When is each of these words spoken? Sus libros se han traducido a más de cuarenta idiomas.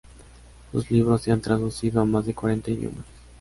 Sus 0.71 0.89
libros 0.89 1.21
se 1.21 1.31
han 1.31 1.41
traducido 1.41 2.01
a 2.01 2.05
más 2.05 2.25
de 2.25 2.33
cuarenta 2.33 2.71
idiomas. 2.71 3.05